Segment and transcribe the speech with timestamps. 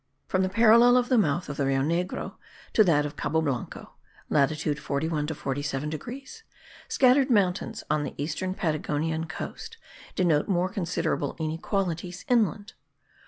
[0.25, 2.37] From the parallel of the mouth of the Rio Negro
[2.73, 3.93] to that of Cabo Blanco
[4.31, 6.43] (latitude 41 to 47 degrees)
[6.87, 9.77] scattered mountains on the eastern Patagonian coast
[10.15, 12.73] denote more considerable inequalities inland.